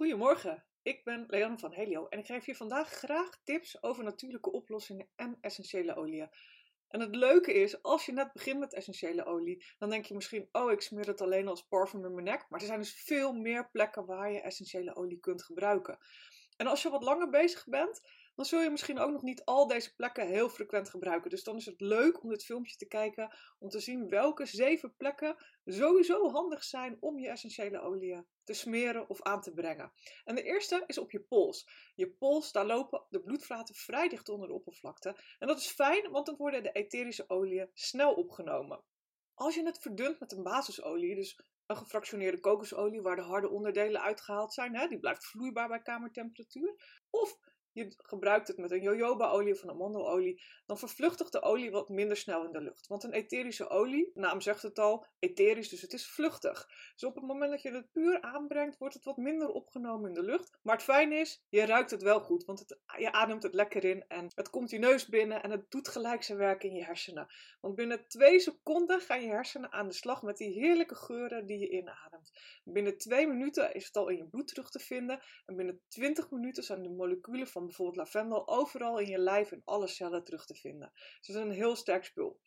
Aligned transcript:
Goedemorgen, 0.00 0.64
ik 0.82 1.04
ben 1.04 1.24
Leanne 1.28 1.58
van 1.58 1.72
Helio 1.72 2.08
en 2.08 2.18
ik 2.18 2.26
geef 2.26 2.46
je 2.46 2.54
vandaag 2.54 2.88
graag 2.88 3.40
tips 3.44 3.82
over 3.82 4.04
natuurlijke 4.04 4.52
oplossingen 4.52 5.08
en 5.16 5.38
essentiële 5.40 5.96
oliën. 5.96 6.28
En 6.88 7.00
het 7.00 7.14
leuke 7.14 7.52
is, 7.52 7.82
als 7.82 8.06
je 8.06 8.12
net 8.12 8.32
begint 8.32 8.58
met 8.58 8.74
essentiële 8.74 9.24
olie, 9.24 9.64
dan 9.78 9.90
denk 9.90 10.04
je 10.04 10.14
misschien, 10.14 10.48
oh 10.52 10.72
ik 10.72 10.80
smeer 10.80 11.06
het 11.06 11.20
alleen 11.20 11.48
als 11.48 11.66
parfum 11.66 12.04
in 12.04 12.14
mijn 12.14 12.24
nek. 12.24 12.46
Maar 12.48 12.60
er 12.60 12.66
zijn 12.66 12.78
dus 12.78 13.02
veel 13.02 13.32
meer 13.32 13.70
plekken 13.70 14.06
waar 14.06 14.32
je 14.32 14.40
essentiële 14.40 14.96
olie 14.96 15.20
kunt 15.20 15.42
gebruiken. 15.42 15.98
En 16.56 16.66
als 16.66 16.82
je 16.82 16.90
wat 16.90 17.02
langer 17.02 17.30
bezig 17.30 17.66
bent, 17.66 18.00
dan 18.40 18.48
zul 18.48 18.60
je 18.60 18.70
misschien 18.70 18.98
ook 18.98 19.10
nog 19.10 19.22
niet 19.22 19.44
al 19.44 19.66
deze 19.66 19.94
plekken 19.94 20.26
heel 20.26 20.48
frequent 20.48 20.88
gebruiken. 20.88 21.30
Dus 21.30 21.44
dan 21.44 21.56
is 21.56 21.66
het 21.66 21.80
leuk 21.80 22.22
om 22.22 22.28
dit 22.28 22.44
filmpje 22.44 22.76
te 22.76 22.86
kijken 22.86 23.36
om 23.58 23.68
te 23.68 23.80
zien 23.80 24.08
welke 24.08 24.46
zeven 24.46 24.96
plekken 24.96 25.36
sowieso 25.64 26.30
handig 26.30 26.64
zijn 26.64 26.96
om 27.00 27.18
je 27.18 27.28
essentiële 27.28 27.80
oliën 27.80 28.26
te 28.44 28.52
smeren 28.52 29.08
of 29.08 29.22
aan 29.22 29.40
te 29.40 29.52
brengen. 29.52 29.92
En 30.24 30.34
de 30.34 30.42
eerste 30.42 30.84
is 30.86 30.98
op 30.98 31.10
je 31.10 31.20
pols. 31.20 31.68
Je 31.94 32.10
pols, 32.10 32.52
daar 32.52 32.66
lopen 32.66 33.06
de 33.08 33.20
bloedvaten 33.20 33.74
vrij 33.74 34.08
dicht 34.08 34.28
onder 34.28 34.48
de 34.48 34.54
oppervlakte. 34.54 35.16
En 35.38 35.46
dat 35.46 35.58
is 35.58 35.70
fijn, 35.70 36.10
want 36.10 36.26
dan 36.26 36.36
worden 36.36 36.62
de 36.62 36.72
etherische 36.72 37.28
oliën 37.28 37.70
snel 37.74 38.12
opgenomen. 38.12 38.84
Als 39.34 39.54
je 39.54 39.64
het 39.64 39.78
verdunt 39.78 40.20
met 40.20 40.32
een 40.32 40.42
basisolie, 40.42 41.14
dus 41.14 41.40
een 41.66 41.76
gefractioneerde 41.76 42.40
kokosolie 42.40 43.00
waar 43.00 43.16
de 43.16 43.22
harde 43.22 43.48
onderdelen 43.48 44.02
uitgehaald 44.02 44.52
zijn, 44.52 44.76
hè, 44.76 44.88
die 44.88 44.98
blijft 44.98 45.26
vloeibaar 45.26 45.68
bij 45.68 45.82
kamertemperatuur. 45.82 46.74
Of 47.10 47.38
je 47.72 47.94
gebruikt 47.96 48.48
het 48.48 48.56
met 48.56 48.70
een 48.70 48.82
jojoba-olie 48.82 49.52
of 49.52 49.62
een 49.62 49.70
amandelolie, 49.70 50.42
dan 50.66 50.78
vervluchtigt 50.78 51.32
de 51.32 51.42
olie 51.42 51.70
wat 51.70 51.88
minder 51.88 52.16
snel 52.16 52.44
in 52.44 52.52
de 52.52 52.60
lucht. 52.60 52.86
Want 52.86 53.02
een 53.02 53.12
etherische 53.12 53.68
olie, 53.68 54.10
naam 54.14 54.40
zegt 54.40 54.62
het 54.62 54.78
al, 54.78 55.06
etherisch, 55.18 55.68
dus 55.68 55.82
het 55.82 55.92
is 55.92 56.06
vluchtig. 56.06 56.68
Dus 56.92 57.04
op 57.04 57.14
het 57.14 57.24
moment 57.24 57.50
dat 57.50 57.62
je 57.62 57.72
het 57.72 57.92
puur 57.92 58.20
aanbrengt, 58.20 58.78
wordt 58.78 58.94
het 58.94 59.04
wat 59.04 59.16
minder 59.16 59.48
opgenomen 59.48 60.08
in 60.08 60.14
de 60.14 60.22
lucht. 60.22 60.58
Maar 60.62 60.74
het 60.74 60.84
fijn 60.84 61.12
is, 61.12 61.44
je 61.48 61.64
ruikt 61.66 61.90
het 61.90 62.02
wel 62.02 62.20
goed, 62.20 62.44
want 62.44 62.58
het, 62.58 62.78
je 62.98 63.12
ademt 63.12 63.42
het 63.42 63.54
lekker 63.54 63.84
in 63.84 64.04
en 64.08 64.26
het 64.34 64.50
komt 64.50 64.70
je 64.70 64.78
neus 64.78 65.08
binnen 65.08 65.42
en 65.42 65.50
het 65.50 65.70
doet 65.70 65.88
gelijk 65.88 66.22
zijn 66.22 66.38
werk 66.38 66.64
in 66.64 66.74
je 66.74 66.84
hersenen. 66.84 67.26
Want 67.60 67.74
binnen 67.74 68.06
twee 68.08 68.40
seconden 68.40 69.00
gaan 69.00 69.22
je 69.22 69.28
hersenen 69.28 69.72
aan 69.72 69.88
de 69.88 69.94
slag 69.94 70.22
met 70.22 70.36
die 70.36 70.52
heerlijke 70.52 70.94
geuren 70.94 71.46
die 71.46 71.58
je 71.58 71.70
inademt. 71.70 72.32
Binnen 72.64 72.98
twee 72.98 73.26
minuten 73.26 73.74
is 73.74 73.86
het 73.86 73.96
al 73.96 74.08
in 74.08 74.16
je 74.16 74.28
bloed 74.28 74.48
terug 74.48 74.70
te 74.70 74.78
vinden 74.78 75.20
en 75.46 75.56
binnen 75.56 75.80
20 75.88 76.30
minuten 76.30 76.62
zijn 76.62 76.82
de 76.82 76.88
moleculen 76.88 77.46
van 77.46 77.59
bijvoorbeeld 77.66 77.96
lavendel 77.96 78.48
overal 78.48 78.98
in 78.98 79.08
je 79.08 79.18
lijf 79.18 79.52
en 79.52 79.62
alle 79.64 79.86
cellen 79.86 80.24
terug 80.24 80.46
te 80.46 80.54
vinden. 80.54 80.90
Dus 80.92 81.26
het 81.26 81.28
is 81.28 81.34
een 81.34 81.50
heel 81.50 81.76
sterk 81.76 82.04
spul. 82.04 82.40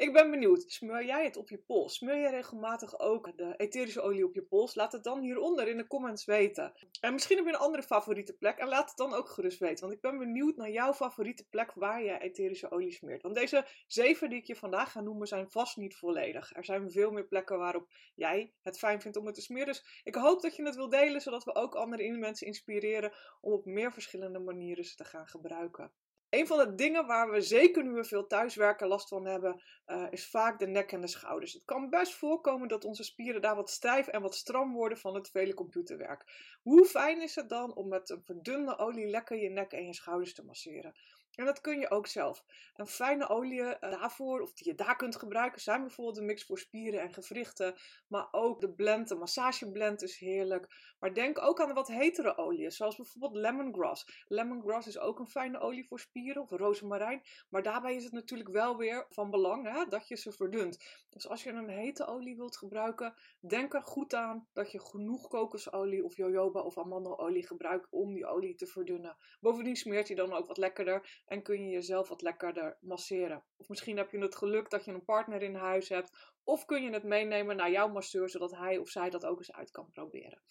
Ik 0.00 0.12
ben 0.12 0.30
benieuwd, 0.30 0.64
smeur 0.66 1.04
jij 1.04 1.24
het 1.24 1.36
op 1.36 1.48
je 1.48 1.58
pols? 1.58 1.94
Smeur 1.94 2.16
je 2.16 2.28
regelmatig 2.28 2.98
ook 2.98 3.36
de 3.36 3.54
etherische 3.56 4.00
olie 4.00 4.24
op 4.24 4.34
je 4.34 4.42
pols? 4.42 4.74
Laat 4.74 4.92
het 4.92 5.04
dan 5.04 5.20
hieronder 5.20 5.68
in 5.68 5.76
de 5.76 5.86
comments 5.86 6.24
weten. 6.24 6.72
En 7.00 7.12
misschien 7.12 7.36
heb 7.36 7.46
je 7.46 7.52
een 7.52 7.58
andere 7.58 7.82
favoriete 7.82 8.32
plek 8.32 8.58
en 8.58 8.68
laat 8.68 8.88
het 8.88 8.98
dan 8.98 9.14
ook 9.14 9.28
gerust 9.28 9.58
weten. 9.58 9.80
Want 9.80 9.92
ik 9.92 10.00
ben 10.00 10.18
benieuwd 10.18 10.56
naar 10.56 10.70
jouw 10.70 10.94
favoriete 10.94 11.46
plek 11.50 11.72
waar 11.74 12.02
je 12.02 12.18
etherische 12.18 12.70
olie 12.70 12.92
smeert. 12.92 13.22
Want 13.22 13.34
deze 13.34 13.66
zeven 13.86 14.30
die 14.30 14.38
ik 14.38 14.46
je 14.46 14.56
vandaag 14.56 14.92
ga 14.92 15.00
noemen 15.00 15.26
zijn 15.26 15.50
vast 15.50 15.76
niet 15.76 15.96
volledig. 15.96 16.56
Er 16.56 16.64
zijn 16.64 16.90
veel 16.90 17.10
meer 17.10 17.26
plekken 17.26 17.58
waarop 17.58 17.88
jij 18.14 18.52
het 18.62 18.78
fijn 18.78 19.00
vindt 19.00 19.16
om 19.16 19.26
het 19.26 19.34
te 19.34 19.40
smeren. 19.42 19.66
Dus 19.66 20.00
ik 20.04 20.14
hoop 20.14 20.42
dat 20.42 20.56
je 20.56 20.62
het 20.62 20.76
wil 20.76 20.88
delen, 20.88 21.20
zodat 21.20 21.44
we 21.44 21.54
ook 21.54 21.74
andere 21.74 22.16
mensen 22.16 22.46
inspireren 22.46 23.12
om 23.40 23.52
op 23.52 23.64
meer 23.64 23.92
verschillende 23.92 24.38
manieren 24.38 24.56
manieren 24.56 24.96
te 24.96 25.04
gaan 25.04 25.26
gebruiken. 25.26 25.92
Een 26.30 26.46
van 26.46 26.58
de 26.58 26.74
dingen 26.74 27.06
waar 27.06 27.30
we 27.30 27.40
zeker 27.40 27.84
nu 27.84 27.90
we 27.90 28.04
veel 28.04 28.26
thuiswerken 28.26 28.88
last 28.88 29.08
van 29.08 29.26
hebben, 29.26 29.62
uh, 29.86 30.06
is 30.10 30.26
vaak 30.26 30.58
de 30.58 30.66
nek 30.66 30.92
en 30.92 31.00
de 31.00 31.06
schouders. 31.06 31.52
Het 31.52 31.64
kan 31.64 31.90
best 31.90 32.14
voorkomen 32.14 32.68
dat 32.68 32.84
onze 32.84 33.04
spieren 33.04 33.40
daar 33.40 33.56
wat 33.56 33.70
stijf 33.70 34.06
en 34.06 34.22
wat 34.22 34.34
stram 34.34 34.72
worden 34.72 34.98
van 34.98 35.14
het 35.14 35.30
vele 35.30 35.54
computerwerk. 35.54 36.24
Hoe 36.62 36.84
fijn 36.84 37.22
is 37.22 37.34
het 37.34 37.48
dan 37.48 37.74
om 37.74 37.88
met 37.88 38.10
een 38.10 38.22
verdunde 38.22 38.78
olie 38.78 39.06
lekker 39.06 39.36
je 39.36 39.48
nek 39.48 39.72
en 39.72 39.86
je 39.86 39.94
schouders 39.94 40.34
te 40.34 40.44
masseren? 40.44 40.94
En 41.34 41.44
dat 41.44 41.60
kun 41.60 41.78
je 41.78 41.90
ook 41.90 42.06
zelf. 42.06 42.44
Een 42.74 42.86
fijne 42.86 43.28
olie 43.28 43.62
eh, 43.62 43.90
daarvoor, 43.90 44.40
of 44.40 44.52
die 44.52 44.66
je 44.66 44.74
daar 44.74 44.96
kunt 44.96 45.16
gebruiken, 45.16 45.60
zijn 45.60 45.80
bijvoorbeeld 45.80 46.16
de 46.16 46.22
mix 46.22 46.44
voor 46.44 46.58
spieren 46.58 47.00
en 47.00 47.12
gewrichten. 47.12 47.74
Maar 48.08 48.28
ook 48.30 48.60
de 48.60 48.72
blend, 48.72 49.08
de 49.08 49.14
massageblend 49.14 50.02
is 50.02 50.18
heerlijk. 50.18 50.94
Maar 50.98 51.14
denk 51.14 51.42
ook 51.42 51.60
aan 51.60 51.74
wat 51.74 51.88
hetere 51.88 52.36
oliën, 52.36 52.72
zoals 52.72 52.96
bijvoorbeeld 52.96 53.34
lemongrass. 53.34 54.24
Lemongrass 54.28 54.86
is 54.86 54.98
ook 54.98 55.18
een 55.18 55.28
fijne 55.28 55.58
olie 55.58 55.86
voor 55.86 56.00
spieren, 56.00 56.42
of 56.42 56.50
rozemarijn. 56.50 57.22
Maar 57.48 57.62
daarbij 57.62 57.94
is 57.94 58.04
het 58.04 58.12
natuurlijk 58.12 58.50
wel 58.50 58.76
weer 58.76 59.06
van 59.08 59.30
belang 59.30 59.88
dat 59.88 60.08
je 60.08 60.16
ze 60.16 60.32
verdunt. 60.32 60.84
Dus 61.10 61.28
als 61.28 61.42
je 61.42 61.50
een 61.50 61.68
hete 61.68 62.06
olie 62.06 62.36
wilt 62.36 62.56
gebruiken, 62.56 63.14
denk 63.40 63.74
er 63.74 63.82
goed 63.82 64.14
aan 64.14 64.48
dat 64.52 64.72
je 64.72 64.80
genoeg 64.80 65.28
kokosolie 65.28 66.04
of 66.04 66.16
jojoba 66.16 66.60
of 66.60 66.78
amandelolie 66.78 67.46
gebruikt 67.46 67.86
om 67.90 68.14
die 68.14 68.26
olie 68.26 68.54
te 68.54 68.66
verdunnen. 68.66 69.16
Bovendien 69.40 69.76
smeert 69.76 70.06
hij 70.06 70.16
dan 70.16 70.32
ook 70.32 70.46
wat 70.46 70.56
lekkerder 70.56 71.24
en 71.30 71.42
kun 71.42 71.64
je 71.64 71.70
jezelf 71.70 72.08
wat 72.08 72.22
lekkerder 72.22 72.76
masseren. 72.80 73.44
Of 73.56 73.68
misschien 73.68 73.96
heb 73.96 74.10
je 74.10 74.18
het 74.18 74.36
geluk 74.36 74.70
dat 74.70 74.84
je 74.84 74.92
een 74.92 75.04
partner 75.04 75.42
in 75.42 75.54
huis 75.54 75.88
hebt. 75.88 76.34
Of 76.44 76.64
kun 76.64 76.82
je 76.82 76.90
het 76.90 77.04
meenemen 77.04 77.56
naar 77.56 77.70
jouw 77.70 77.88
masseur, 77.88 78.30
zodat 78.30 78.56
hij 78.56 78.78
of 78.78 78.88
zij 78.88 79.10
dat 79.10 79.26
ook 79.26 79.38
eens 79.38 79.52
uit 79.52 79.70
kan 79.70 79.90
proberen 79.90 80.42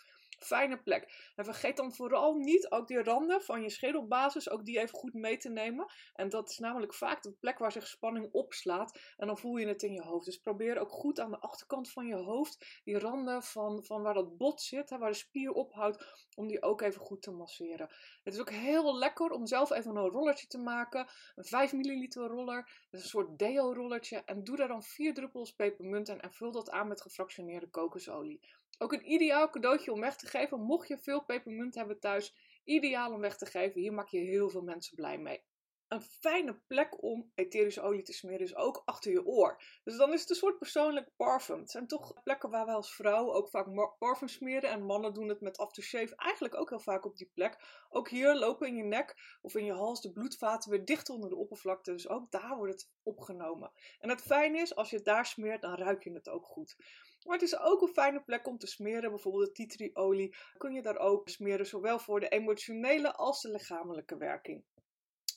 fijne 0.46 0.82
plek. 0.82 1.32
En 1.36 1.46
vergeet 1.46 1.78
dan 1.78 1.94
vooral 1.94 2.34
niet 2.34 2.72
ook 2.72 2.88
die 2.88 3.04
randen 3.04 3.42
van 3.42 3.62
je 3.62 3.70
schedelbasis, 3.70 4.50
ook 4.50 4.66
die 4.66 4.80
even 4.80 4.98
goed 4.98 5.14
mee 5.14 5.38
te 5.38 5.50
nemen. 5.50 5.92
En 6.14 6.30
dat 6.30 6.50
is 6.50 6.58
namelijk 6.58 6.94
vaak 6.94 7.22
de 7.22 7.32
plek 7.32 7.58
waar 7.58 7.72
zich 7.72 7.88
spanning 7.88 8.30
opslaat. 8.32 9.00
En 9.18 9.28
dan 9.28 9.38
voel 9.38 9.58
je 9.58 9.68
het 9.68 9.84
in 9.84 9.94
je 9.94 10.02
hoofd. 10.02 10.26
Dus 10.26 10.38
probeer 10.38 10.80
ook 10.80 10.92
goed 10.92 11.20
aan 11.20 11.32
de 11.32 11.40
achterkant 11.40 11.92
van 11.92 12.08
je 12.08 12.16
hoofd, 12.16 12.82
die 12.84 13.00
randen 13.00 13.44
van, 13.44 13.86
van 13.86 14.02
waar 14.02 14.14
dat 14.14 14.38
bot 14.38 14.62
zit, 14.62 14.90
waar 14.90 15.12
de 15.12 15.18
spier 15.18 15.52
ophoudt, 15.52 16.28
om 16.36 16.48
die 16.48 16.62
ook 16.62 16.82
even 16.82 17.02
goed 17.02 17.22
te 17.22 17.32
masseren. 17.32 17.90
Het 18.24 18.34
is 18.34 18.40
ook 18.40 18.50
heel 18.50 18.98
lekker 18.98 19.32
om 19.32 19.48
zelf 19.48 19.72
even 19.72 19.96
een 19.96 20.10
rollertje 20.10 20.48
te 20.48 20.58
maken. 20.58 21.08
Een 21.36 21.46
5 21.46 21.74
milliliter 21.74 22.28
roller. 22.28 22.70
Een 22.92 23.00
soort 23.00 23.38
deo-rollertje. 23.40 24.24
En 24.26 24.44
doe 24.44 24.56
daar 24.56 24.68
dan 24.68 24.84
4 24.84 25.14
druppels 25.14 25.52
pepermunt 25.52 26.10
in 26.10 26.22
en 26.22 26.34
vul 26.34 26.52
dat 26.52 26.70
aan 26.70 26.88
met 26.88 27.02
gefractioneerde 27.02 27.70
kokosolie. 27.70 28.42
Ook 28.82 28.94
een 28.94 29.12
ideaal 29.12 29.50
cadeautje 29.50 29.92
om 29.92 30.00
weg 30.00 30.16
te 30.16 30.28
geven. 30.28 30.62
Mocht 30.62 30.88
je 30.88 30.98
veel 30.98 31.24
pepermunt 31.24 31.76
hebben 31.76 32.00
thuis, 32.00 32.36
ideaal 32.64 33.14
om 33.14 33.20
weg 33.20 33.38
te 33.38 33.46
geven. 33.46 33.82
Hier 33.82 33.94
maak 33.94 34.08
je 34.08 34.20
heel 34.20 34.50
veel 34.50 34.64
mensen 34.64 34.96
blij 34.96 35.18
mee 35.18 35.44
een 35.90 36.02
fijne 36.02 36.60
plek 36.68 37.04
om 37.04 37.32
etherische 37.36 37.82
olie 37.82 38.04
te 38.04 38.14
smeren 38.14 38.40
is 38.40 38.56
ook 38.56 38.82
achter 38.86 39.12
je 39.12 39.26
oor. 39.26 39.64
Dus 39.84 39.98
dan 39.98 40.14
is 40.14 40.22
het 40.22 40.30
een 40.30 40.36
soort 40.36 40.58
persoonlijk 40.58 41.16
parfum. 41.16 41.60
Het 41.60 41.72
zijn 41.72 41.88
toch 41.88 42.24
plekken 42.24 42.50
waar 42.50 42.66
wij 42.66 42.76
als 42.76 42.96
vrouw 42.96 43.34
ook 43.34 43.50
vaak 43.50 43.98
parfum 43.98 44.28
smeren. 44.28 44.70
En 44.70 44.86
mannen 44.86 45.14
doen 45.14 45.28
het 45.28 45.42
met 45.42 45.58
aftershave 45.58 46.16
eigenlijk 46.16 46.56
ook 46.56 46.70
heel 46.70 46.80
vaak 46.80 47.06
op 47.06 47.18
die 47.18 47.32
plek. 47.34 47.58
Ook 47.90 48.10
hier 48.10 48.36
lopen 48.36 48.68
in 48.68 48.76
je 48.76 48.84
nek 48.84 49.38
of 49.42 49.56
in 49.56 49.66
je 49.66 49.74
hals 49.74 50.02
de 50.02 50.12
bloedvaten 50.12 50.72
weer 50.72 50.86
dicht 50.86 51.10
onder 51.10 51.30
de 51.30 51.36
oppervlakte. 51.36 51.92
Dus 51.92 52.10
ook 52.10 52.32
daar 52.32 52.56
wordt 52.56 52.74
het 52.74 52.90
opgenomen. 53.04 53.72
En 54.00 54.10
het 54.10 54.22
fijne 54.22 54.58
is, 54.58 54.76
als 54.76 54.90
je 54.90 54.96
het 54.96 55.06
daar 55.06 55.26
smeert, 55.26 55.62
dan 55.62 55.76
ruik 55.76 56.04
je 56.04 56.12
het 56.14 56.30
ook 56.30 56.46
goed. 56.46 56.76
Maar 57.24 57.38
het 57.38 57.48
is 57.48 57.60
ook 57.60 57.82
een 57.82 57.94
fijne 57.94 58.24
plek 58.24 58.48
om 58.48 58.58
te 58.58 58.68
smeren. 58.68 59.10
Bijvoorbeeld 59.10 59.46
de 59.46 59.52
tea 59.52 59.66
tree 59.66 59.96
olie 59.96 60.36
kun 60.58 60.74
je 60.74 60.82
daar 60.82 60.98
ook 60.98 61.30
smeren. 61.30 61.66
Zowel 61.66 62.00
voor 62.00 62.20
de 62.20 62.30
emotionele 62.30 63.14
als 63.14 63.42
de 63.42 63.50
lichamelijke 63.50 64.18
werking. 64.18 64.64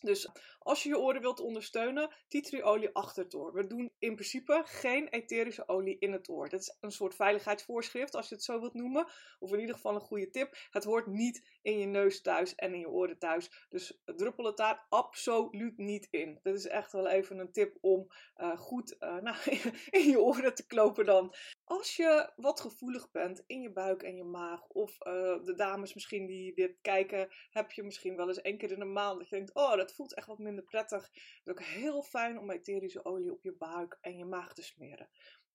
Dus 0.02 0.28
als 0.58 0.82
je 0.82 0.88
je 0.88 0.98
oren 0.98 1.20
wilt 1.20 1.40
ondersteunen, 1.40 2.10
tea 2.28 2.90
achter 2.92 3.24
het 3.24 3.34
oor. 3.34 3.52
We 3.52 3.66
doen 3.66 3.92
in 3.98 4.14
principe 4.14 4.62
geen 4.64 5.08
etherische 5.08 5.68
olie 5.68 5.98
in 5.98 6.12
het 6.12 6.28
oor. 6.28 6.48
Dat 6.48 6.60
is 6.60 6.76
een 6.80 6.92
soort 6.92 7.14
veiligheidsvoorschrift, 7.14 8.14
als 8.14 8.28
je 8.28 8.34
het 8.34 8.44
zo 8.44 8.60
wilt 8.60 8.74
noemen. 8.74 9.06
Of 9.38 9.52
in 9.52 9.60
ieder 9.60 9.74
geval 9.74 9.94
een 9.94 10.00
goede 10.00 10.30
tip. 10.30 10.56
Het 10.70 10.84
hoort 10.84 11.06
niet 11.06 11.58
in 11.62 11.78
je 11.78 11.86
neus 11.86 12.20
thuis 12.20 12.54
en 12.54 12.74
in 12.74 12.80
je 12.80 12.88
oren 12.88 13.18
thuis. 13.18 13.66
Dus 13.68 14.02
druppel 14.04 14.44
het 14.44 14.56
daar 14.56 14.86
absoluut 14.88 15.78
niet 15.78 16.08
in. 16.10 16.38
Dat 16.42 16.54
is 16.54 16.66
echt 16.66 16.92
wel 16.92 17.08
even 17.08 17.38
een 17.38 17.52
tip 17.52 17.78
om 17.80 18.06
uh, 18.36 18.58
goed 18.58 18.96
uh, 19.00 19.20
nou, 19.26 19.36
in 19.90 20.08
je 20.08 20.20
oren 20.20 20.54
te 20.54 20.66
klopen 20.66 21.04
dan. 21.04 21.34
Als 21.64 21.96
je 21.96 22.32
wat 22.36 22.60
gevoelig 22.60 23.10
bent 23.10 23.44
in 23.46 23.60
je 23.60 23.72
buik 23.72 24.02
en 24.02 24.16
je 24.16 24.24
maag, 24.24 24.68
of 24.68 24.90
uh, 25.06 25.44
de 25.44 25.54
dames 25.56 25.94
misschien 25.94 26.26
die 26.26 26.54
dit 26.54 26.78
kijken, 26.80 27.28
heb 27.50 27.72
je 27.72 27.82
misschien 27.82 28.16
wel 28.16 28.28
eens 28.28 28.40
één 28.40 28.58
keer 28.58 28.72
in 28.72 28.78
de 28.78 28.84
maand 28.84 29.18
dat 29.18 29.28
je 29.28 29.36
denkt, 29.36 29.54
oh 29.54 29.76
dat 29.76 29.94
voelt 29.94 30.14
echt 30.14 30.26
wat 30.26 30.38
minder 30.38 30.64
prettig. 30.64 31.02
Het 31.02 31.40
is 31.44 31.52
ook 31.52 31.62
heel 31.62 32.02
fijn 32.02 32.38
om 32.38 32.50
etherische 32.50 33.04
olie 33.04 33.32
op 33.32 33.42
je 33.42 33.52
buik 33.52 33.98
en 34.00 34.16
je 34.16 34.24
maag 34.24 34.54
te 34.54 34.62
smeren. 34.62 35.08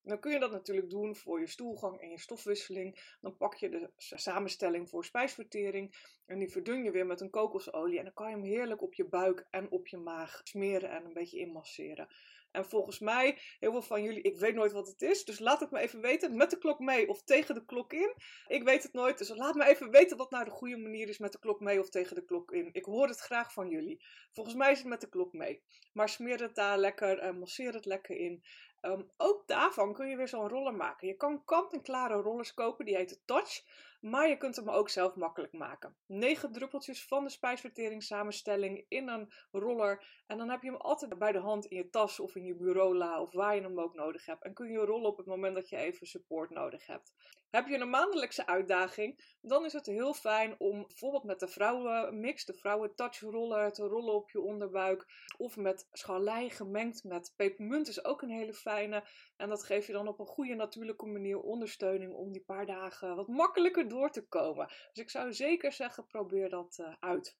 Dan 0.07 0.19
kun 0.19 0.31
je 0.31 0.39
dat 0.39 0.51
natuurlijk 0.51 0.89
doen 0.89 1.15
voor 1.15 1.39
je 1.39 1.47
stoelgang 1.47 2.01
en 2.01 2.09
je 2.09 2.19
stofwisseling. 2.19 3.15
Dan 3.21 3.37
pak 3.37 3.55
je 3.55 3.69
de 3.69 3.91
samenstelling 3.97 4.89
voor 4.89 5.05
spijsvertering 5.05 5.95
en 6.25 6.39
die 6.39 6.51
verdun 6.51 6.83
je 6.83 6.91
weer 6.91 7.05
met 7.05 7.21
een 7.21 7.29
kokosolie. 7.29 7.97
En 7.97 8.03
dan 8.03 8.13
kan 8.13 8.29
je 8.29 8.35
hem 8.35 8.43
heerlijk 8.43 8.81
op 8.81 8.93
je 8.93 9.07
buik 9.07 9.47
en 9.49 9.71
op 9.71 9.87
je 9.87 9.97
maag 9.97 10.41
smeren 10.43 10.89
en 10.89 11.05
een 11.05 11.13
beetje 11.13 11.39
inmasseren. 11.39 12.07
En 12.51 12.65
volgens 12.65 12.99
mij, 12.99 13.37
heel 13.59 13.71
veel 13.71 13.81
van 13.81 14.03
jullie, 14.03 14.21
ik 14.21 14.37
weet 14.37 14.55
nooit 14.55 14.71
wat 14.71 14.87
het 14.87 15.01
is. 15.01 15.25
Dus 15.25 15.39
laat 15.39 15.59
het 15.59 15.71
me 15.71 15.79
even 15.79 16.01
weten, 16.01 16.37
met 16.37 16.49
de 16.49 16.57
klok 16.57 16.79
mee 16.79 17.09
of 17.09 17.23
tegen 17.23 17.55
de 17.55 17.65
klok 17.65 17.93
in. 17.93 18.15
Ik 18.47 18.63
weet 18.63 18.83
het 18.83 18.93
nooit, 18.93 19.17
dus 19.17 19.29
laat 19.29 19.55
me 19.55 19.65
even 19.65 19.91
weten 19.91 20.17
wat 20.17 20.31
nou 20.31 20.45
de 20.45 20.51
goede 20.51 20.77
manier 20.77 21.09
is 21.09 21.17
met 21.17 21.31
de 21.31 21.39
klok 21.39 21.59
mee 21.59 21.79
of 21.79 21.89
tegen 21.89 22.15
de 22.15 22.25
klok 22.25 22.51
in. 22.51 22.69
Ik 22.71 22.85
hoor 22.85 23.07
het 23.07 23.19
graag 23.19 23.53
van 23.53 23.69
jullie. 23.69 24.03
Volgens 24.33 24.55
mij 24.55 24.71
is 24.71 24.77
het 24.77 24.87
met 24.87 25.01
de 25.01 25.09
klok 25.09 25.33
mee. 25.33 25.63
Maar 25.93 26.09
smeer 26.09 26.41
het 26.41 26.55
daar 26.55 26.77
lekker, 26.77 27.19
en 27.19 27.39
masseer 27.39 27.73
het 27.73 27.85
lekker 27.85 28.15
in. 28.15 28.43
Ehm, 28.81 29.01
ook 29.17 29.47
daarvan 29.47 29.93
kun 29.93 30.07
je 30.07 30.15
weer 30.15 30.27
zo'n 30.27 30.49
roller 30.49 30.73
maken. 30.73 31.07
Je 31.07 31.15
kan 31.15 31.43
kant-en-klare 31.45 32.13
rollers 32.13 32.53
kopen, 32.53 32.85
die 32.85 32.95
heten 32.95 33.21
Touch. 33.25 33.63
Maar 34.09 34.29
je 34.29 34.37
kunt 34.37 34.55
hem 34.55 34.69
ook 34.69 34.89
zelf 34.89 35.15
makkelijk 35.15 35.53
maken. 35.53 35.95
9 36.05 36.51
druppeltjes 36.51 37.05
van 37.05 37.23
de 37.23 37.29
spijsverteringssamenstelling 37.29 38.85
in 38.87 39.07
een 39.07 39.31
roller. 39.51 40.23
En 40.27 40.37
dan 40.37 40.49
heb 40.49 40.61
je 40.61 40.71
hem 40.71 40.79
altijd 40.79 41.17
bij 41.17 41.31
de 41.31 41.39
hand 41.39 41.65
in 41.65 41.77
je 41.77 41.89
tas 41.89 42.19
of 42.19 42.35
in 42.35 42.43
je 42.43 42.55
bureaula 42.55 43.21
of 43.21 43.33
waar 43.33 43.55
je 43.55 43.61
hem 43.61 43.79
ook 43.79 43.93
nodig 43.93 44.25
hebt. 44.25 44.43
En 44.43 44.53
kun 44.53 44.71
je 44.71 44.77
rollen 44.77 45.09
op 45.09 45.17
het 45.17 45.25
moment 45.25 45.55
dat 45.55 45.69
je 45.69 45.77
even 45.77 46.07
support 46.07 46.49
nodig 46.49 46.87
hebt. 46.87 47.13
Heb 47.49 47.67
je 47.67 47.77
een 47.77 47.89
maandelijkse 47.89 48.47
uitdaging, 48.47 49.35
dan 49.41 49.65
is 49.65 49.73
het 49.73 49.85
heel 49.85 50.13
fijn 50.13 50.55
om 50.57 50.87
bijvoorbeeld 50.87 51.23
met 51.23 51.39
de 51.39 51.47
vrouwenmix, 51.47 52.45
de 52.45 52.53
vrouwen 52.53 52.95
touch 52.95 53.19
roller, 53.19 53.71
te 53.71 53.83
rollen 53.83 54.13
op 54.13 54.31
je 54.31 54.41
onderbuik. 54.41 55.05
Of 55.37 55.57
met 55.57 55.87
schalei 55.91 56.49
gemengd 56.49 57.03
met 57.03 57.33
pepermunt 57.35 57.87
is 57.87 58.05
ook 58.05 58.21
een 58.21 58.29
hele 58.29 58.53
fijne. 58.53 59.03
En 59.37 59.49
dat 59.49 59.63
geeft 59.63 59.87
je 59.87 59.93
dan 59.93 60.07
op 60.07 60.19
een 60.19 60.25
goede 60.25 60.55
natuurlijke 60.55 61.05
manier 61.05 61.39
ondersteuning 61.39 62.13
om 62.13 62.31
die 62.31 62.43
paar 62.43 62.65
dagen 62.65 63.15
wat 63.15 63.27
makkelijker 63.27 63.87
door 63.87 63.96
te 64.05 64.27
komen. 64.27 64.67
Dus 64.67 65.03
ik 65.03 65.09
zou 65.09 65.33
zeker 65.33 65.71
zeggen, 65.71 66.05
probeer 66.05 66.49
dat 66.49 66.77
uh, 66.81 66.93
uit 66.99 67.37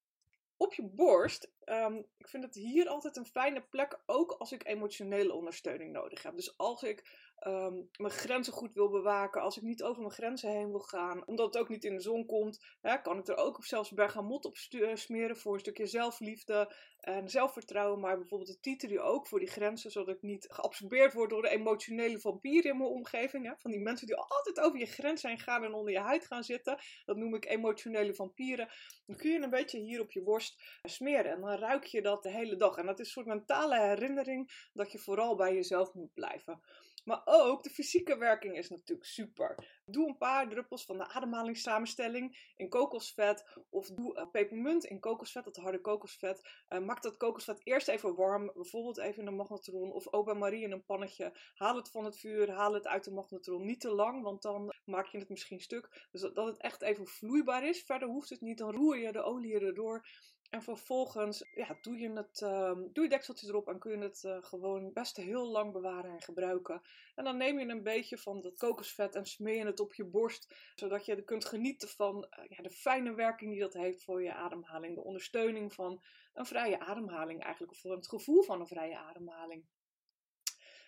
op 0.57 0.73
je 0.73 0.83
borst. 0.83 1.51
Um, 1.69 2.05
ik 2.17 2.27
vind 2.27 2.43
het 2.43 2.55
hier 2.55 2.87
altijd 2.87 3.17
een 3.17 3.25
fijne 3.25 3.61
plek, 3.61 3.99
ook 4.05 4.31
als 4.31 4.51
ik 4.51 4.67
emotionele 4.67 5.33
ondersteuning 5.33 5.91
nodig 5.91 6.23
heb. 6.23 6.35
Dus 6.35 6.57
als 6.57 6.83
ik 6.83 7.25
um, 7.47 7.89
mijn 7.97 8.13
grenzen 8.13 8.53
goed 8.53 8.73
wil 8.73 8.89
bewaken, 8.89 9.41
als 9.41 9.57
ik 9.57 9.63
niet 9.63 9.83
over 9.83 10.01
mijn 10.01 10.13
grenzen 10.13 10.51
heen 10.51 10.69
wil 10.69 10.79
gaan, 10.79 11.27
omdat 11.27 11.45
het 11.45 11.57
ook 11.57 11.69
niet 11.69 11.83
in 11.83 11.95
de 11.95 12.01
zon 12.01 12.25
komt, 12.25 12.65
hè, 12.81 13.01
kan 13.01 13.17
ik 13.17 13.27
er 13.27 13.37
ook 13.37 13.65
zelfs 13.65 13.91
bergamot 13.91 14.45
op 14.45 14.57
smeren 14.93 15.37
voor 15.37 15.53
een 15.53 15.59
stukje 15.59 15.85
zelfliefde 15.85 16.73
en 16.99 17.29
zelfvertrouwen. 17.29 17.99
Maar 17.99 18.17
bijvoorbeeld 18.17 18.49
de 18.49 18.59
titerie 18.59 19.01
ook 19.01 19.27
voor 19.27 19.39
die 19.39 19.47
grenzen, 19.47 19.91
zodat 19.91 20.15
ik 20.15 20.21
niet 20.21 20.47
geabsorbeerd 20.49 21.13
word 21.13 21.29
door 21.29 21.41
de 21.41 21.49
emotionele 21.49 22.19
vampieren 22.19 22.71
in 22.71 22.77
mijn 22.77 22.89
omgeving. 22.89 23.45
Hè, 23.45 23.53
van 23.57 23.71
die 23.71 23.79
mensen 23.79 24.07
die 24.07 24.15
altijd 24.15 24.59
over 24.59 24.79
je 24.79 24.85
grens 24.85 25.21
zijn 25.21 25.39
gaan 25.39 25.63
en 25.63 25.73
onder 25.73 25.93
je 25.93 25.99
huid 25.99 26.25
gaan 26.25 26.43
zitten. 26.43 26.79
Dat 27.05 27.17
noem 27.17 27.35
ik 27.35 27.45
emotionele 27.45 28.13
vampieren. 28.13 28.69
Dan 29.05 29.15
kun 29.15 29.31
je 29.31 29.39
een 29.39 29.49
beetje 29.49 29.79
hier 29.79 30.01
op 30.01 30.11
je 30.11 30.23
borst 30.23 30.63
smeren 30.83 31.31
en 31.31 31.39
ruik 31.59 31.83
je 31.83 32.01
dat 32.01 32.23
de 32.23 32.31
hele 32.31 32.55
dag. 32.55 32.77
En 32.77 32.85
dat 32.85 32.99
is 32.99 33.05
een 33.05 33.11
soort 33.11 33.25
mentale 33.25 33.79
herinnering 33.79 34.69
dat 34.73 34.91
je 34.91 34.97
vooral 34.97 35.35
bij 35.35 35.53
jezelf 35.53 35.93
moet 35.93 36.13
blijven. 36.13 36.61
Maar 37.07 37.21
ook 37.25 37.63
de 37.63 37.69
fysieke 37.69 38.17
werking 38.17 38.57
is 38.57 38.69
natuurlijk 38.69 39.07
super. 39.07 39.79
Doe 39.85 40.07
een 40.07 40.17
paar 40.17 40.49
druppels 40.49 40.85
van 40.85 40.97
de 40.97 41.07
ademhalingssamenstelling 41.07 42.53
in 42.55 42.69
kokosvet. 42.69 43.45
Of 43.69 43.87
doe 43.87 44.17
uh, 44.17 44.25
pepermunt 44.31 44.85
in 44.85 44.99
kokosvet, 44.99 45.43
dat 45.43 45.55
harde 45.55 45.81
kokosvet. 45.81 46.49
Uh, 46.69 46.79
maak 46.79 47.01
dat 47.01 47.17
kokosvet 47.17 47.61
eerst 47.63 47.87
even 47.87 48.15
warm. 48.15 48.51
Bijvoorbeeld 48.53 48.97
even 48.97 49.21
in 49.21 49.27
een 49.27 49.35
magnetron. 49.35 49.91
Of 49.91 50.23
bij 50.23 50.33
Marie 50.33 50.63
in 50.63 50.71
een 50.71 50.85
pannetje. 50.85 51.37
Haal 51.53 51.75
het 51.75 51.89
van 51.89 52.05
het 52.05 52.19
vuur, 52.19 52.51
haal 52.51 52.73
het 52.73 52.87
uit 52.87 53.03
de 53.03 53.11
magnetron. 53.11 53.65
Niet 53.65 53.79
te 53.79 53.91
lang, 53.91 54.23
want 54.23 54.41
dan 54.41 54.73
maak 54.85 55.05
je 55.05 55.17
het 55.17 55.29
misschien 55.29 55.61
stuk. 55.61 56.07
Dus 56.11 56.21
dat, 56.21 56.35
dat 56.35 56.45
het 56.45 56.57
echt 56.57 56.81
even 56.81 57.07
vloeibaar 57.07 57.67
is. 57.67 57.83
Verder 57.83 58.07
hoeft 58.07 58.29
het 58.29 58.41
niet. 58.41 58.57
Dan 58.57 58.75
roer 58.75 58.97
je 58.97 59.11
de 59.11 59.23
olie 59.23 59.59
erdoor. 59.59 60.07
En 60.49 60.61
vervolgens 60.61 61.45
ja, 61.55 61.77
doe, 61.81 61.97
je 61.97 62.11
het, 62.11 62.41
uh, 62.41 62.71
doe 62.93 63.03
je 63.03 63.09
dekseltje 63.09 63.47
erop 63.47 63.67
en 63.67 63.79
kun 63.79 63.91
je 63.91 63.97
het 63.97 64.23
uh, 64.25 64.37
gewoon 64.41 64.93
best 64.93 65.17
heel 65.17 65.47
lang 65.47 65.71
bewaren 65.71 66.11
en 66.11 66.21
gebruiken. 66.21 66.81
En 67.15 67.23
dan 67.23 67.37
neem 67.37 67.59
je 67.59 67.67
een 67.67 67.83
beetje 67.83 68.17
van 68.17 68.41
dat 68.41 68.57
kokosvet 68.57 69.15
en 69.15 69.25
smeer 69.25 69.55
je 69.55 69.65
het 69.65 69.79
op 69.79 69.93
je 69.93 70.05
borst, 70.05 70.55
zodat 70.75 71.05
je 71.05 71.23
kunt 71.23 71.45
genieten 71.45 71.87
van 71.87 72.27
uh, 72.39 72.45
ja, 72.49 72.63
de 72.63 72.69
fijne 72.69 73.13
werking 73.13 73.51
die 73.51 73.59
dat 73.59 73.73
heeft 73.73 74.03
voor 74.03 74.23
je 74.23 74.33
ademhaling. 74.33 74.95
De 74.95 75.03
ondersteuning 75.03 75.73
van 75.73 76.03
een 76.33 76.45
vrije 76.45 76.79
ademhaling 76.79 77.43
eigenlijk, 77.43 77.71
of 77.71 77.79
voor 77.79 77.95
het 77.95 78.07
gevoel 78.07 78.41
van 78.41 78.59
een 78.59 78.67
vrije 78.67 78.97
ademhaling. 78.97 79.65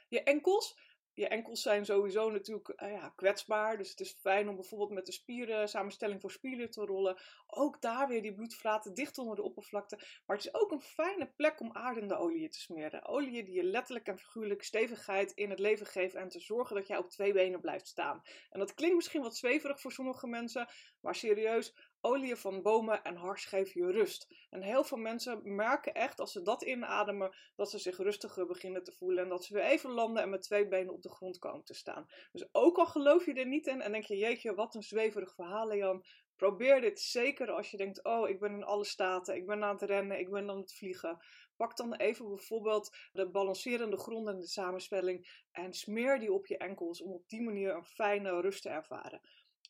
Je 0.08 0.24
enkels, 0.24 0.80
je 1.20 1.28
enkels 1.28 1.62
zijn 1.62 1.86
sowieso 1.86 2.30
natuurlijk 2.30 2.82
uh, 2.82 2.92
ja, 2.92 3.14
kwetsbaar. 3.16 3.78
Dus 3.78 3.90
het 3.90 4.00
is 4.00 4.12
fijn 4.12 4.50
om 4.50 4.56
bijvoorbeeld 4.56 4.92
met 4.92 5.06
de 5.06 5.12
spieren, 5.12 5.70
samenstelling 5.70 6.22
voor 6.22 6.32
spieren 6.32 6.70
te 6.70 6.86
rollen. 6.86 7.18
Ook 7.48 7.82
daar 7.82 8.08
weer 8.08 8.22
die 8.22 8.34
bloedvaten 8.34 8.94
dicht 8.94 9.18
onder 9.18 9.36
de 9.36 9.42
oppervlakte. 9.42 9.96
Maar 10.26 10.38
het 10.38 10.46
is 10.46 10.54
ook 10.54 10.72
een 10.72 10.82
fijne 10.82 11.32
plek 11.36 11.60
om 11.60 11.74
aardende 11.74 12.18
oliën 12.18 12.50
te 12.50 12.60
smeren. 12.60 13.06
Oliën 13.06 13.46
die 13.46 13.56
je 13.56 13.64
letterlijk 13.64 14.08
en 14.08 14.18
figuurlijk 14.18 14.64
stevigheid 14.64 15.32
in 15.32 15.50
het 15.50 15.60
leven 15.60 15.86
geven. 15.86 16.20
En 16.20 16.30
te 16.30 16.40
zorgen 16.40 16.76
dat 16.76 16.88
jij 16.88 16.98
op 16.98 17.10
twee 17.10 17.34
benen 17.34 17.62
blijft 17.62 17.88
staan. 17.88 18.22
En 18.50 18.60
dat 18.60 18.74
klinkt 18.74 18.96
misschien 18.96 19.22
wat 19.22 19.36
zweverig 19.36 19.82
voor 19.82 19.92
sommige 19.92 20.28
mensen. 20.28 20.68
Maar 21.02 21.16
serieus, 21.16 21.74
Olie 22.02 22.36
van 22.36 22.62
bomen 22.62 23.04
en 23.04 23.16
hars 23.16 23.46
geven 23.46 23.86
je 23.86 23.92
rust. 23.92 24.28
En 24.50 24.62
heel 24.62 24.84
veel 24.84 24.98
mensen 24.98 25.56
merken 25.56 25.94
echt 25.94 26.20
als 26.20 26.32
ze 26.32 26.42
dat 26.42 26.64
inademen, 26.64 27.36
dat 27.56 27.70
ze 27.70 27.80
zich 27.80 27.98
rustiger 27.98 28.46
beginnen 28.46 28.84
te 28.84 28.92
voelen. 28.92 29.24
En 29.24 29.30
dat 29.30 29.46
ze 29.46 29.54
weer 29.54 29.64
even 29.64 29.92
landen 29.92 30.24
en 30.24 30.30
met 30.30 30.42
twee 30.42 30.68
benen 30.68 30.94
op 30.94 31.02
de 31.02 31.10
grond 31.10 31.40
komen 31.40 31.64
te 31.64 31.74
staan. 31.74 32.06
Dus 32.32 32.50
ook 32.52 32.78
al 32.78 32.86
geloof 32.86 33.26
je 33.26 33.34
er 33.34 33.48
niet 33.48 33.68
in 33.68 33.82
en 33.82 33.92
denk 33.92 34.04
je, 34.04 34.18
jeetje, 34.18 34.56
wat 34.56 34.76
een 34.76 34.84
zweverig 34.84 35.34
verhaal, 35.34 35.76
Jan. 35.76 36.06
Probeer 36.36 36.82
dit 36.82 37.00
zeker 37.00 37.52
als 37.52 37.72
je 37.72 37.78
denkt, 37.78 38.04
oh, 38.04 38.30
ik 38.30 38.40
ben 38.40 38.52
in 38.52 38.64
alle 38.64 38.86
staten, 38.86 39.36
ik 39.36 39.46
ben 39.46 39.64
aan 39.64 39.74
het 39.74 39.82
rennen, 39.82 40.20
ik 40.20 40.30
ben 40.30 40.50
aan 40.50 40.58
het 40.58 40.74
vliegen. 40.74 41.20
Pak 41.56 41.78
dan 41.78 41.94
even 41.94 42.28
bijvoorbeeld 42.28 42.98
de 43.12 43.30
balancerende 43.30 43.98
grond 43.98 44.28
en 44.28 44.40
de 44.40 44.48
samenspelling 44.48 45.44
en 45.52 45.74
smeer 45.74 46.20
die 46.20 46.34
op 46.34 46.46
je 46.46 46.58
enkels 46.58 47.02
om 47.02 47.12
op 47.12 47.30
die 47.30 47.42
manier 47.42 47.76
een 47.76 47.86
fijne 47.86 48.42
rust 48.42 48.62
te 48.62 48.70
ervaren. 48.70 49.22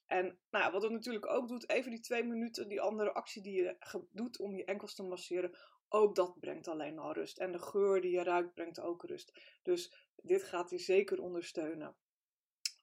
En 0.10 0.40
nou, 0.50 0.72
wat 0.72 0.82
het 0.82 0.92
natuurlijk 0.92 1.26
ook 1.26 1.48
doet, 1.48 1.70
even 1.70 1.92
die 1.92 2.00
twee 2.00 2.24
minuten, 2.24 2.68
die 2.68 2.82
andere 2.82 3.14
actie 3.14 3.42
die 3.42 3.62
je 3.62 4.06
doet 4.12 4.40
om 4.40 4.56
je 4.56 4.66
enkels 4.66 4.96
te 4.96 5.04
masseren, 5.04 5.58
ook 5.90 6.16
dat 6.16 6.40
brengt 6.40 6.68
alleen 6.68 7.00
al 7.00 7.14
rust. 7.14 7.38
En 7.38 7.52
de 7.52 7.60
geur 7.60 8.02
die 8.02 8.12
je 8.12 8.24
ruikt 8.24 8.54
brengt 8.54 8.80
ook 8.80 9.04
rust. 9.04 9.60
Dus 9.64 9.94
dit 10.16 10.44
gaat 10.44 10.70
je 10.70 10.78
zeker 10.78 11.22
ondersteunen. 11.22 11.96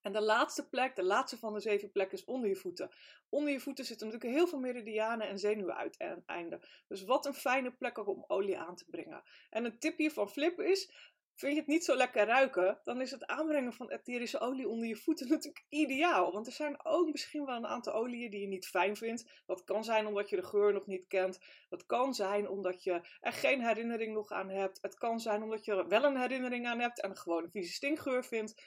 En 0.01 0.13
de 0.13 0.23
laatste 0.23 0.69
plek, 0.69 0.97
de 0.97 1.05
laatste 1.05 1.39
van 1.39 1.53
de 1.53 1.61
zeven 1.61 1.91
plekken, 1.91 2.19
is 2.19 2.25
onder 2.25 2.49
je 2.49 2.57
voeten. 2.57 2.91
Onder 3.29 3.53
je 3.53 3.61
voeten 3.61 3.85
zitten 3.85 4.07
natuurlijk 4.07 4.35
heel 4.35 4.47
veel 4.47 4.59
meridianen 4.59 5.29
en 5.29 5.39
zenuwuiteinden. 5.39 6.61
Dus 6.89 7.05
wat 7.05 7.27
een 7.27 7.35
fijne 7.35 7.73
plek 7.73 8.07
om 8.07 8.25
olie 8.27 8.59
aan 8.59 8.77
te 8.77 8.85
brengen. 8.91 9.23
En 9.51 9.65
een 9.65 9.79
tipje 9.79 10.11
van 10.11 10.29
Flip 10.29 10.61
is, 10.61 11.15
Vind 11.37 11.53
je 11.53 11.59
het 11.59 11.69
niet 11.69 11.85
zo 11.85 11.97
lekker 11.97 12.27
ruiken, 12.27 12.81
dan 12.85 13.01
is 13.01 13.11
het 13.11 13.27
aanbrengen 13.27 13.73
van 13.73 13.91
etherische 13.91 14.39
olie 14.41 14.69
onder 14.69 14.89
je 14.89 14.97
voeten 14.97 15.29
natuurlijk 15.35 15.65
ideaal. 15.69 16.33
Want 16.33 16.47
er 16.47 16.53
zijn 16.53 16.85
ook 16.85 17.11
misschien 17.11 17.45
wel 17.45 17.57
een 17.57 17.67
aantal 17.67 17.93
oliën 17.93 18.31
die 18.31 18.41
je 18.41 18.47
niet 18.47 18.67
fijn 18.67 18.97
vindt. 18.97 19.43
Dat 19.47 19.65
kan 19.65 19.85
zijn 19.85 20.07
omdat 20.07 20.31
je 20.31 20.37
de 20.37 20.47
geur 20.47 20.73
nog 20.73 20.87
niet 20.87 21.07
kent. 21.09 21.39
Dat 21.69 21.87
kan 21.87 22.15
zijn 22.15 22.49
omdat 22.49 22.83
je 22.83 23.01
er 23.21 23.33
geen 23.33 23.67
herinnering 23.67 24.15
nog 24.15 24.31
aan 24.31 24.49
hebt. 24.49 24.79
Het 24.83 24.95
kan 24.95 25.21
zijn 25.21 25.43
omdat 25.43 25.65
je 25.65 25.73
er 25.73 25.89
wel 25.89 26.05
een 26.05 26.21
herinnering 26.21 26.67
aan 26.67 26.81
hebt 26.81 27.01
en 27.01 27.17
gewoon 27.17 27.45
een 27.45 27.51
vieze 27.51 27.73
stinkgeur 27.73 28.25
vindt. 28.25 28.63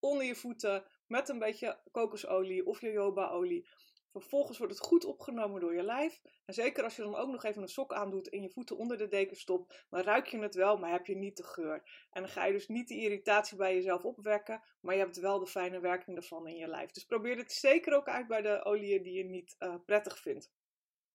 Onder 0.00 0.24
je 0.24 0.34
voeten 0.34 0.84
met 1.06 1.28
een 1.28 1.38
beetje 1.38 1.80
kokosolie 1.90 2.66
of 2.66 2.80
jojobaolie. 2.80 3.68
Vervolgens 4.12 4.58
wordt 4.58 4.72
het 4.72 4.82
goed 4.86 5.04
opgenomen 5.04 5.60
door 5.60 5.74
je 5.74 5.82
lijf. 5.82 6.20
En 6.44 6.54
zeker 6.54 6.84
als 6.84 6.96
je 6.96 7.02
dan 7.02 7.16
ook 7.16 7.30
nog 7.30 7.44
even 7.44 7.62
een 7.62 7.68
sok 7.68 7.92
aandoet 7.92 8.28
en 8.28 8.42
je 8.42 8.50
voeten 8.50 8.76
onder 8.76 8.98
de 8.98 9.08
deken 9.08 9.36
stopt, 9.36 9.86
dan 9.90 10.00
ruik 10.00 10.26
je 10.26 10.38
het 10.38 10.54
wel, 10.54 10.76
maar 10.76 10.90
heb 10.90 11.06
je 11.06 11.16
niet 11.16 11.36
de 11.36 11.44
geur. 11.44 12.06
En 12.10 12.22
dan 12.22 12.30
ga 12.30 12.44
je 12.44 12.52
dus 12.52 12.68
niet 12.68 12.88
de 12.88 12.96
irritatie 12.96 13.56
bij 13.56 13.74
jezelf 13.74 14.04
opwekken, 14.04 14.62
maar 14.80 14.94
je 14.94 15.00
hebt 15.00 15.20
wel 15.20 15.38
de 15.38 15.46
fijne 15.46 15.80
werking 15.80 16.16
ervan 16.16 16.46
in 16.46 16.56
je 16.56 16.68
lijf. 16.68 16.90
Dus 16.90 17.04
probeer 17.04 17.36
dit 17.36 17.52
zeker 17.52 17.94
ook 17.94 18.08
uit 18.08 18.26
bij 18.26 18.42
de 18.42 18.64
oliën 18.64 19.02
die 19.02 19.16
je 19.16 19.24
niet 19.24 19.56
uh, 19.58 19.74
prettig 19.84 20.18
vindt. 20.18 20.52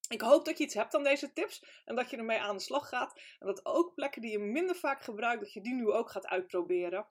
Ik 0.10 0.22
hoop 0.22 0.46
dat 0.46 0.58
je 0.58 0.63
iets 0.63 0.74
hebt 0.74 0.96
aan 0.96 1.03
deze 1.03 1.34
tips 1.34 1.81
en 1.86 1.96
dat 1.96 2.10
je 2.10 2.17
ermee 2.17 2.39
aan 2.39 2.55
de 2.55 2.62
slag 2.62 2.89
gaat. 2.89 3.22
En 3.39 3.48
dat 3.48 3.65
ook 3.65 3.93
plekken 3.93 4.22
die 4.22 4.31
je 4.31 4.39
minder 4.39 4.75
vaak 4.75 5.01
gebruikt, 5.01 5.41
dat 5.41 5.53
je 5.53 5.62
die 5.62 5.74
nu 5.74 5.91
ook 5.91 6.10
gaat 6.10 6.27
uitproberen. 6.27 7.08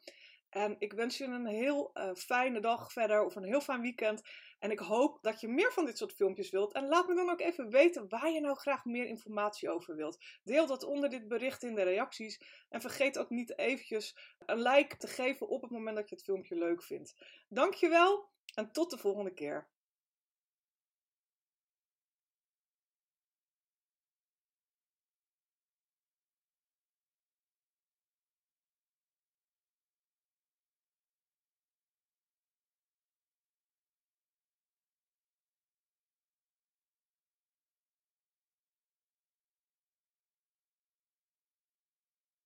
En 0.54 0.76
ik 0.78 0.92
wens 0.92 1.18
je 1.18 1.25
een 1.25 1.47
heel 1.47 1.90
uh, 1.94 2.14
fijne 2.14 2.61
dag 2.61 2.92
verder 2.92 3.25
of 3.25 3.37
een 3.37 3.44
heel 3.44 3.61
fijn 3.61 3.80
weekend. 3.80 4.23
En 4.64 4.71
ik 4.71 4.78
hoop 4.78 5.18
dat 5.23 5.40
je 5.40 5.49
meer 5.49 5.73
van 5.73 5.85
dit 5.85 5.99
soort 5.99 6.12
filmpjes 6.12 6.50
wilt. 6.50 6.73
En 6.73 6.88
laat 6.88 7.09
me 7.09 7.14
dan 7.14 7.30
ook 7.30 7.40
even 7.40 7.71
weten 7.71 8.09
waar 8.09 8.30
je 8.30 8.40
nou 8.40 8.56
graag 8.56 8.85
meer 8.85 9.06
informatie 9.06 9.71
over 9.71 9.97
wilt. 9.97 10.18
Deel 10.44 10.66
dat 10.66 10.83
onder 10.83 11.11
dit 11.11 11.28
bericht 11.28 11.62
in 11.62 11.75
de 11.75 11.83
reacties. 11.83 12.40
En 12.68 12.80
vergeet 12.80 13.18
ook 13.18 13.30
niet 13.30 13.59
eventjes 13.59 14.16
een 14.47 14.62
like 14.62 14.97
te 14.97 15.06
geven 15.06 15.49
op 15.49 15.62
het 15.62 15.71
moment 15.71 15.97
dat 15.97 16.09
je 16.09 16.14
het 16.14 16.25
filmpje 16.25 16.54
leuk 16.54 16.83
vindt. 16.83 17.14
Dankjewel 17.49 18.28
en 18.54 18.73
tot 18.73 18.90
de 18.90 18.99
volgende 18.99 19.35
keer. 19.35 19.68